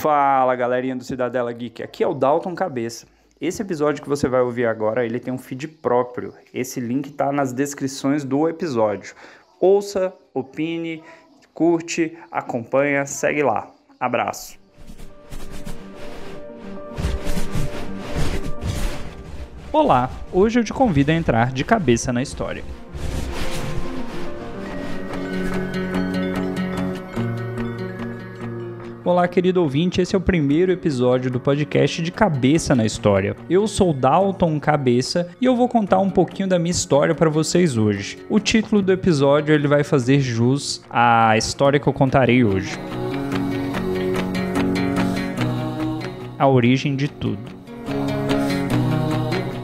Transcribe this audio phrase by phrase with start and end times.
[0.00, 3.04] Fala galerinha do Cidadela Geek, aqui é o Dalton Cabeça.
[3.40, 6.32] Esse episódio que você vai ouvir agora, ele tem um feed próprio.
[6.54, 9.12] Esse link tá nas descrições do episódio.
[9.60, 11.02] Ouça, opine,
[11.52, 13.72] curte, acompanha, segue lá.
[13.98, 14.56] Abraço.
[19.72, 22.62] Olá, hoje eu te convido a entrar de cabeça na história.
[29.08, 33.34] Olá, querido ouvinte, esse é o primeiro episódio do podcast de Cabeça na História.
[33.48, 37.78] Eu sou Dalton Cabeça e eu vou contar um pouquinho da minha história para vocês
[37.78, 38.18] hoje.
[38.28, 42.78] O título do episódio ele vai fazer jus à história que eu contarei hoje.
[46.38, 47.40] A origem de tudo.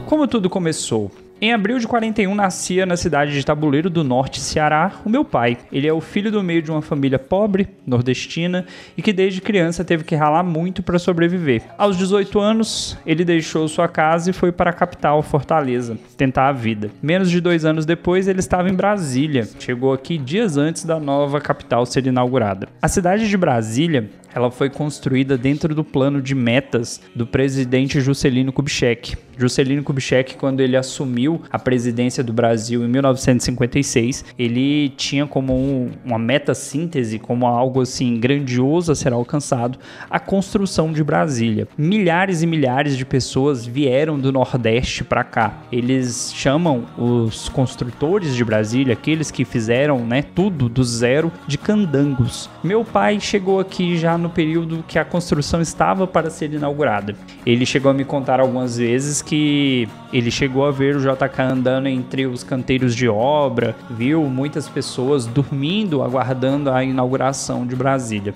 [0.07, 1.11] Como tudo começou?
[1.41, 5.57] Em abril de 41 nascia na cidade de Tabuleiro do Norte, Ceará, o meu pai.
[5.69, 9.83] Ele é o filho do meio de uma família pobre, nordestina, e que desde criança
[9.83, 11.63] teve que ralar muito para sobreviver.
[11.77, 16.53] Aos 18 anos, ele deixou sua casa e foi para a capital, Fortaleza, tentar a
[16.53, 16.89] vida.
[17.03, 19.45] Menos de dois anos depois, ele estava em Brasília.
[19.59, 22.69] Chegou aqui dias antes da nova capital ser inaugurada.
[22.81, 28.51] A cidade de Brasília ela foi construída dentro do plano de metas do presidente Juscelino
[28.51, 29.15] Kubitschek.
[29.37, 35.89] Juscelino Kubitschek, quando ele assumiu a presidência do Brasil em 1956, ele tinha como um,
[36.03, 41.67] uma meta síntese, como algo assim grandioso a ser alcançado, a construção de Brasília.
[41.77, 45.61] Milhares e milhares de pessoas vieram do Nordeste para cá.
[45.71, 52.49] Eles chamam os construtores de Brasília, aqueles que fizeram, né, tudo do zero, de candangos.
[52.63, 57.15] Meu pai chegou aqui já no período que a construção estava para ser inaugurada.
[57.45, 61.87] Ele chegou a me contar algumas vezes que ele chegou a ver o JK andando
[61.87, 68.35] entre os canteiros de obra, viu muitas pessoas dormindo aguardando a inauguração de Brasília.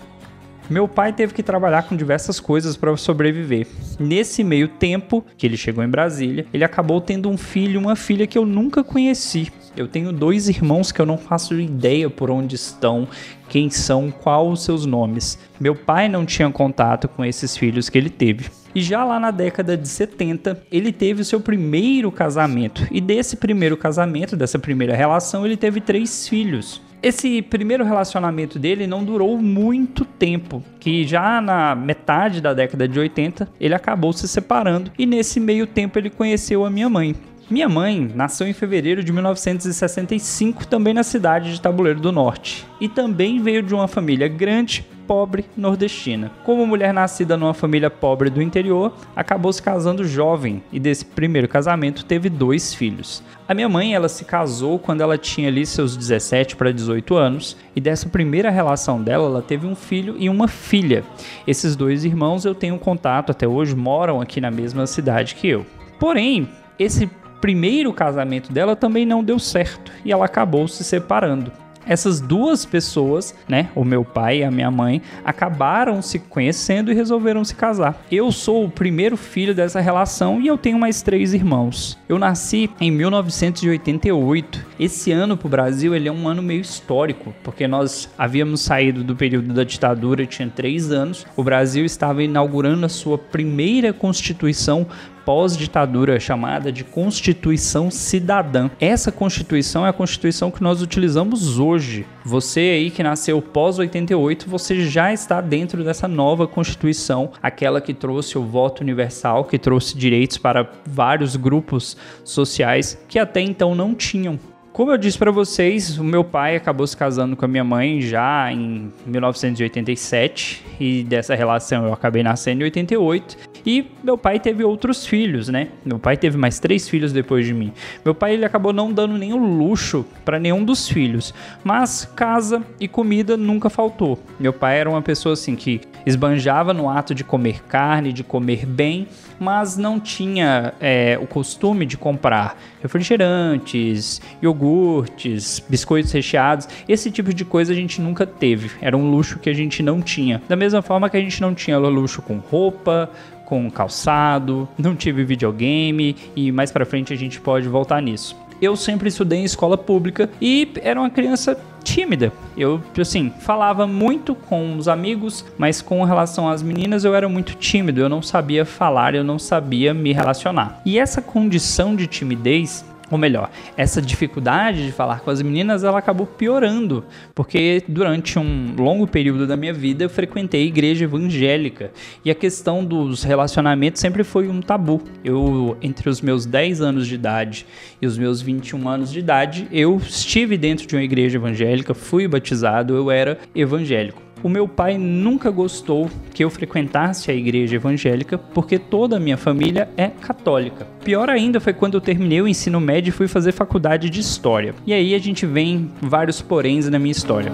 [0.69, 3.65] Meu pai teve que trabalhar com diversas coisas para sobreviver.
[3.99, 7.95] Nesse meio tempo que ele chegou em Brasília, ele acabou tendo um filho e uma
[7.95, 9.51] filha que eu nunca conheci.
[9.75, 13.07] Eu tenho dois irmãos que eu não faço ideia por onde estão,
[13.47, 15.39] quem são, qual os seus nomes.
[15.59, 18.51] Meu pai não tinha contato com esses filhos que ele teve.
[18.75, 22.85] E já lá na década de 70, ele teve o seu primeiro casamento.
[22.91, 26.79] E desse primeiro casamento, dessa primeira relação, ele teve três filhos.
[27.01, 32.99] Esse primeiro relacionamento dele não durou muito tempo, que já na metade da década de
[32.99, 37.15] 80 ele acabou se separando e nesse meio tempo ele conheceu a minha mãe.
[37.49, 42.87] Minha mãe nasceu em fevereiro de 1965, também na cidade de Tabuleiro do Norte, e
[42.87, 46.31] também veio de uma família grande, pobre nordestina.
[46.45, 51.47] Como mulher nascida numa família pobre do interior, acabou se casando jovem e desse primeiro
[51.47, 53.23] casamento teve dois filhos.
[53.47, 57.57] A minha mãe, ela se casou quando ela tinha ali seus 17 para 18 anos
[57.75, 61.03] e dessa primeira relação dela, ela teve um filho e uma filha.
[61.47, 65.65] Esses dois irmãos eu tenho contato até hoje, moram aqui na mesma cidade que eu.
[65.99, 71.51] Porém, esse primeiro casamento dela também não deu certo e ela acabou se separando
[71.89, 76.95] essas duas pessoas, né, o meu pai e a minha mãe, acabaram se conhecendo e
[76.95, 78.05] resolveram se casar.
[78.11, 81.97] Eu sou o primeiro filho dessa relação e eu tenho mais três irmãos.
[82.07, 84.65] Eu nasci em 1988.
[84.79, 89.03] Esse ano para o Brasil ele é um ano meio histórico, porque nós havíamos saído
[89.03, 91.25] do período da ditadura, tinha três anos.
[91.35, 94.85] O Brasil estava inaugurando a sua primeira constituição
[95.29, 98.67] pós-ditadura chamada de Constituição Cidadã.
[98.79, 102.07] Essa Constituição é a Constituição que nós utilizamos hoje.
[102.25, 108.39] Você aí que nasceu pós-88, você já está dentro dessa nova Constituição, aquela que trouxe
[108.39, 114.39] o voto universal, que trouxe direitos para vários grupos sociais que até então não tinham.
[114.79, 117.99] Como eu disse para vocês, o meu pai acabou se casando com a minha mãe
[117.99, 123.35] já em 1987 e dessa relação eu acabei nascendo em 88
[123.65, 125.67] e meu pai teve outros filhos, né?
[125.83, 127.73] Meu pai teve mais três filhos depois de mim.
[128.05, 132.87] Meu pai ele acabou não dando nenhum luxo para nenhum dos filhos, mas casa e
[132.87, 134.17] comida nunca faltou.
[134.39, 138.65] Meu pai era uma pessoa assim que esbanjava no ato de comer carne, de comer
[138.65, 139.07] bem,
[139.39, 144.21] mas não tinha é, o costume de comprar refrigerantes,
[144.69, 146.67] iogurtes, biscoitos recheados.
[146.87, 148.71] Esse tipo de coisa a gente nunca teve.
[148.81, 150.41] Era um luxo que a gente não tinha.
[150.47, 153.09] Da mesma forma que a gente não tinha luxo com roupa,
[153.45, 158.37] com calçado, não tive videogame e mais para frente a gente pode voltar nisso.
[158.61, 162.31] Eu sempre estudei em escola pública e era uma criança tímida.
[162.57, 167.55] Eu, assim, falava muito com os amigos, mas com relação às meninas eu era muito
[167.55, 168.01] tímido.
[168.01, 170.81] Eu não sabia falar, eu não sabia me relacionar.
[170.85, 175.99] E essa condição de timidez ou melhor, essa dificuldade de falar com as meninas, ela
[175.99, 177.03] acabou piorando,
[177.33, 181.91] porque durante um longo período da minha vida eu frequentei a igreja evangélica
[182.23, 185.01] e a questão dos relacionamentos sempre foi um tabu.
[185.23, 187.65] Eu, entre os meus 10 anos de idade
[188.01, 192.27] e os meus 21 anos de idade, eu estive dentro de uma igreja evangélica, fui
[192.27, 194.28] batizado, eu era evangélico.
[194.41, 199.37] O meu pai nunca gostou que eu frequentasse a igreja evangélica porque toda a minha
[199.37, 200.87] família é católica.
[201.03, 204.73] Pior ainda foi quando eu terminei o ensino médio e fui fazer faculdade de história.
[204.85, 207.51] E aí a gente vem vários poréns na minha história.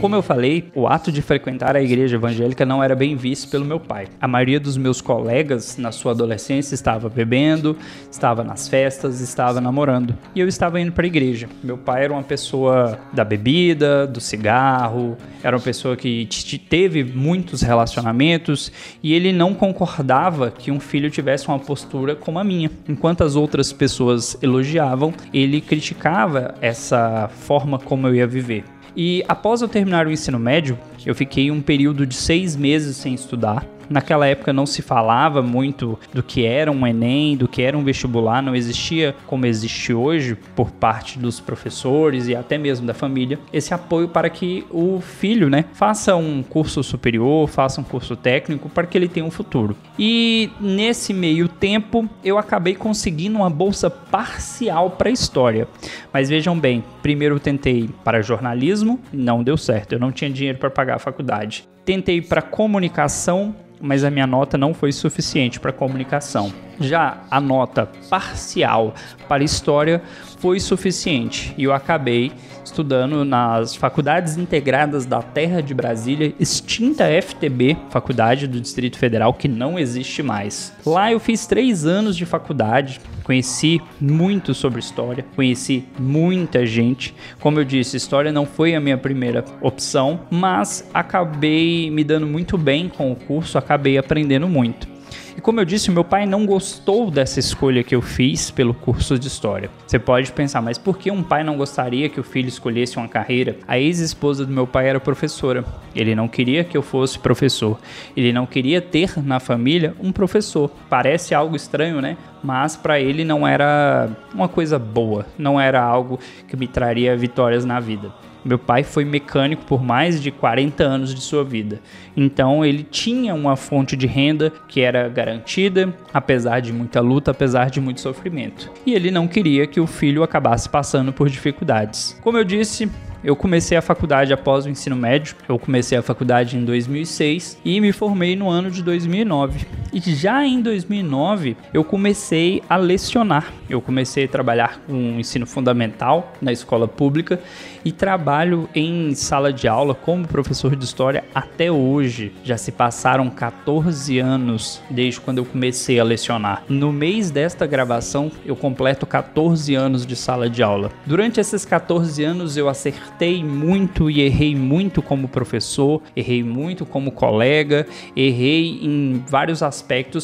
[0.00, 3.66] Como eu falei, o ato de frequentar a igreja evangélica não era bem visto pelo
[3.66, 4.08] meu pai.
[4.18, 7.76] A maioria dos meus colegas na sua adolescência estava bebendo,
[8.10, 10.16] estava nas festas, estava namorando.
[10.34, 11.50] E eu estava indo para a igreja.
[11.62, 16.26] Meu pai era uma pessoa da bebida, do cigarro, era uma pessoa que
[16.70, 22.44] teve muitos relacionamentos e ele não concordava que um filho tivesse uma postura como a
[22.44, 22.70] minha.
[22.88, 28.64] Enquanto as outras pessoas elogiavam, ele criticava essa forma como eu ia viver.
[28.96, 33.14] E após eu terminar o ensino médio, eu fiquei um período de seis meses sem
[33.14, 33.66] estudar.
[33.90, 37.82] Naquela época não se falava muito do que era um Enem, do que era um
[37.82, 43.38] vestibular, não existia como existe hoje por parte dos professores e até mesmo da família
[43.52, 48.68] esse apoio para que o filho, né, faça um curso superior, faça um curso técnico
[48.68, 49.76] para que ele tenha um futuro.
[49.98, 55.66] E nesse meio tempo eu acabei conseguindo uma bolsa parcial para história.
[56.12, 60.58] Mas vejam bem, primeiro eu tentei para jornalismo, não deu certo, eu não tinha dinheiro
[60.58, 61.68] para pagar a faculdade.
[61.84, 66.52] Tentei para comunicação, mas a minha nota não foi suficiente para comunicação.
[66.80, 68.94] Já a nota parcial
[69.28, 70.02] para história
[70.38, 72.32] foi suficiente e eu acabei
[72.64, 79.48] estudando nas Faculdades Integradas da Terra de Brasília, extinta FTB, Faculdade do Distrito Federal, que
[79.48, 80.72] não existe mais.
[80.86, 87.14] Lá eu fiz três anos de faculdade, conheci muito sobre história, conheci muita gente.
[87.40, 92.56] Como eu disse, história não foi a minha primeira opção, mas acabei me dando muito
[92.56, 94.99] bem com o curso, acabei aprendendo muito.
[95.40, 99.18] E como eu disse, meu pai não gostou dessa escolha que eu fiz pelo curso
[99.18, 99.70] de história.
[99.86, 103.08] Você pode pensar, mas por que um pai não gostaria que o filho escolhesse uma
[103.08, 103.56] carreira?
[103.66, 105.64] A ex-esposa do meu pai era professora.
[105.96, 107.78] Ele não queria que eu fosse professor.
[108.14, 110.70] Ele não queria ter na família um professor.
[110.90, 112.18] Parece algo estranho, né?
[112.42, 117.64] Mas para ele não era uma coisa boa, não era algo que me traria vitórias
[117.64, 118.12] na vida.
[118.44, 121.80] Meu pai foi mecânico por mais de 40 anos de sua vida.
[122.16, 127.70] Então ele tinha uma fonte de renda que era garantida, apesar de muita luta, apesar
[127.70, 128.70] de muito sofrimento.
[128.86, 132.18] E ele não queria que o filho acabasse passando por dificuldades.
[132.22, 132.90] Como eu disse,
[133.22, 135.36] eu comecei a faculdade após o ensino médio.
[135.48, 139.79] Eu comecei a faculdade em 2006 e me formei no ano de 2009.
[139.92, 143.52] E já em 2009 eu comecei a lecionar.
[143.68, 147.40] Eu comecei a trabalhar com ensino fundamental na escola pública
[147.84, 152.32] e trabalho em sala de aula como professor de história até hoje.
[152.44, 156.62] Já se passaram 14 anos desde quando eu comecei a lecionar.
[156.68, 160.92] No mês desta gravação eu completo 14 anos de sala de aula.
[161.04, 167.10] Durante esses 14 anos eu acertei muito e errei muito como professor, errei muito como
[167.10, 169.79] colega, errei em vários aspectos,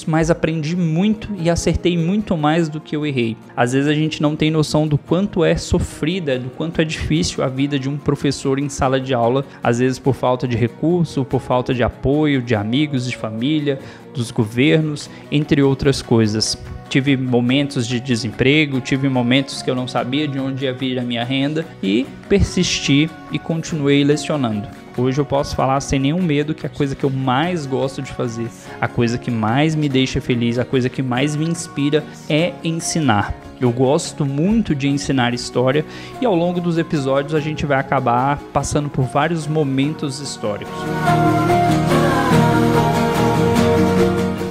[0.07, 3.37] mas aprendi muito e acertei muito mais do que eu errei.
[3.57, 7.43] Às vezes a gente não tem noção do quanto é sofrida, do quanto é difícil
[7.43, 11.25] a vida de um professor em sala de aula, às vezes por falta de recurso,
[11.25, 13.79] por falta de apoio, de amigos, de família,
[14.15, 16.59] dos governos, entre outras coisas.
[16.89, 21.03] Tive momentos de desemprego, tive momentos que eu não sabia de onde ia vir a
[21.03, 24.86] minha renda e persisti e continuei lecionando.
[24.99, 28.11] Hoje eu posso falar sem nenhum medo que a coisa que eu mais gosto de
[28.13, 28.49] fazer,
[28.81, 33.35] a coisa que mais me deixa feliz, a coisa que mais me inspira é ensinar.
[33.61, 35.85] Eu gosto muito de ensinar história
[36.19, 40.73] e ao longo dos episódios a gente vai acabar passando por vários momentos históricos.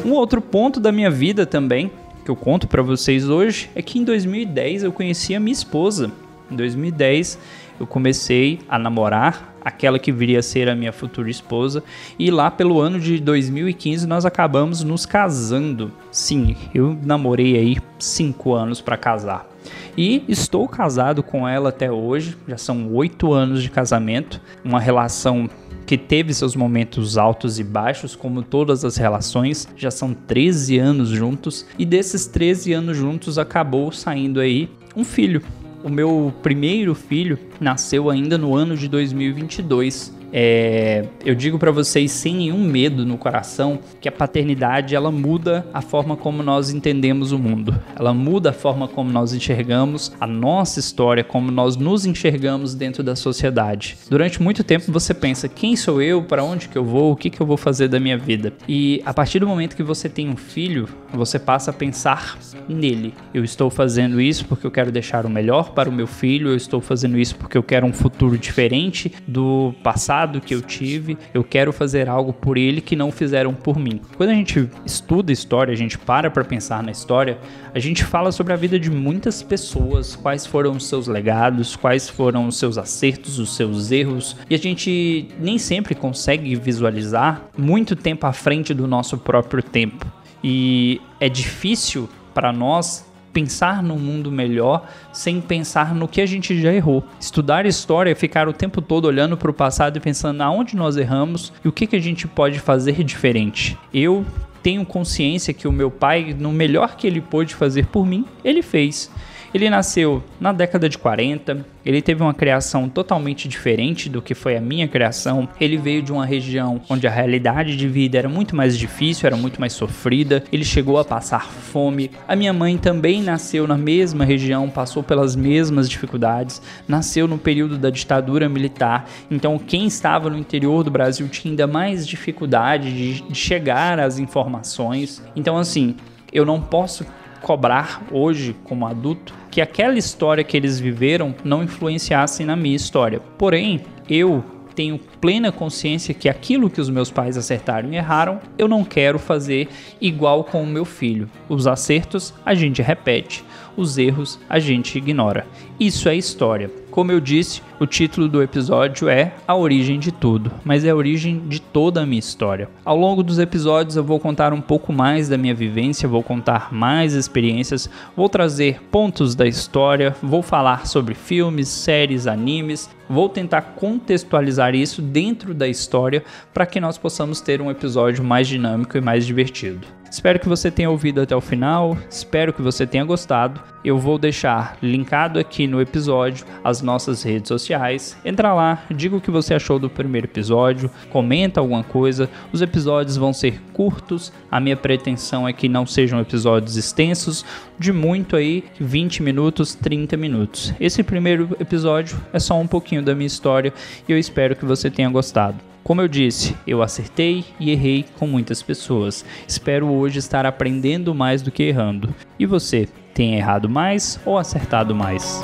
[0.05, 1.89] Um outro ponto da minha vida também
[2.23, 6.11] que eu conto para vocês hoje é que em 2010 eu conheci a minha esposa.
[6.51, 7.39] Em 2010
[7.79, 11.83] eu comecei a namorar aquela que viria a ser a minha futura esposa
[12.19, 15.91] e lá pelo ano de 2015 nós acabamos nos casando.
[16.11, 19.49] Sim, eu namorei aí cinco anos para casar.
[19.97, 25.49] E estou casado com ela até hoje, já são oito anos de casamento, uma relação
[25.85, 31.09] que teve seus momentos altos e baixos, como todas as relações, já são 13 anos
[31.09, 35.41] juntos, e desses 13 anos juntos acabou saindo aí um filho.
[35.85, 40.11] O meu primeiro filho nasceu ainda no ano de 2022.
[40.37, 45.65] É, eu digo para vocês sem nenhum medo no coração que a paternidade ela muda
[45.73, 47.79] a forma como nós entendemos o mundo.
[47.97, 53.01] Ela muda a forma como nós enxergamos a nossa história, como nós nos enxergamos dentro
[53.01, 53.97] da sociedade.
[54.09, 57.29] Durante muito tempo você pensa quem sou eu, para onde que eu vou, o que
[57.29, 58.51] que eu vou fazer da minha vida.
[58.67, 62.37] E a partir do momento que você tem um filho, você passa a pensar
[62.67, 63.13] nele.
[63.33, 66.49] Eu estou fazendo isso porque eu quero deixar o melhor para o meu filho.
[66.49, 70.61] Eu estou fazendo isso porque eu quero um futuro diferente do passado passado que eu
[70.61, 74.01] tive, eu quero fazer algo por ele que não fizeram por mim.
[74.17, 77.37] Quando a gente estuda história, a gente para para pensar na história,
[77.73, 82.09] a gente fala sobre a vida de muitas pessoas, quais foram os seus legados, quais
[82.09, 87.95] foram os seus acertos, os seus erros, e a gente nem sempre consegue visualizar muito
[87.95, 90.05] tempo à frente do nosso próprio tempo.
[90.43, 93.05] E é difícil para nós
[93.35, 97.03] pensar num mundo melhor sem pensar no que a gente já errou.
[97.19, 100.95] Estudar história é ficar o tempo todo olhando para o passado e pensando aonde nós
[100.95, 103.77] erramos e o que, que a gente pode fazer diferente.
[103.93, 104.25] Eu
[104.63, 108.61] tenho consciência que o meu pai, no melhor que ele pôde fazer por mim, ele
[108.61, 109.11] fez.
[109.55, 114.57] Ele nasceu na década de 40, ele teve uma criação totalmente diferente do que foi
[114.57, 115.47] a minha criação.
[115.61, 119.37] Ele veio de uma região onde a realidade de vida era muito mais difícil, era
[119.37, 120.43] muito mais sofrida.
[120.51, 122.11] Ele chegou a passar fome.
[122.27, 127.77] A minha mãe também nasceu na mesma região, passou pelas mesmas dificuldades, nasceu no período
[127.77, 129.09] da ditadura militar.
[129.31, 134.19] Então, quem estava no interior do Brasil tinha ainda mais dificuldade de, de chegar às
[134.19, 135.23] informações.
[135.33, 135.95] Então, assim,
[136.33, 137.05] eu não posso
[137.45, 143.21] cobrar hoje, como adulto, que aquela história que eles viveram não influenciasse na minha história.
[143.37, 148.67] Porém, eu tenho plena consciência que aquilo que os meus pais acertaram e erraram, eu
[148.67, 149.69] não quero fazer
[150.01, 151.29] igual com o meu filho.
[151.47, 153.45] Os acertos a gente repete,
[153.77, 155.45] os erros a gente ignora.
[155.79, 156.71] Isso é história.
[156.89, 160.95] Como eu disse, o título do episódio é A Origem de Tudo, mas é a
[160.95, 162.69] origem de toda a minha história.
[162.85, 166.73] Ao longo dos episódios eu vou contar um pouco mais da minha vivência, vou contar
[166.73, 173.61] mais experiências, vou trazer pontos da história, vou falar sobre filmes, séries, animes, vou tentar
[173.61, 179.01] contextualizar isso dentro da história para que nós possamos ter um episódio mais dinâmico e
[179.01, 179.85] mais divertido.
[180.15, 183.59] Espero que você tenha ouvido até o final, espero que você tenha gostado.
[183.83, 188.15] Eu vou deixar linkado aqui no episódio as nossas redes sociais.
[188.23, 192.29] Entra lá, diga o que você achou do primeiro episódio, comenta alguma coisa.
[192.51, 197.43] Os episódios vão ser curtos, a minha pretensão é que não sejam episódios extensos,
[197.77, 200.73] de muito aí 20 minutos, 30 minutos.
[200.79, 203.73] Esse primeiro episódio é só um pouquinho da minha história
[204.07, 205.57] e eu espero que você tenha gostado.
[205.83, 209.23] Como eu disse, eu acertei e errei com muitas pessoas.
[209.47, 212.13] Espero hoje estar aprendendo mais do que errando.
[212.39, 215.43] E você, tem errado mais ou acertado mais?